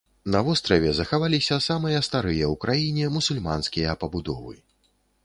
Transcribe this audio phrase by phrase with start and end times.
[0.35, 4.57] На востраве захаваліся самыя старыя ў краіне мусульманскія пабудовы.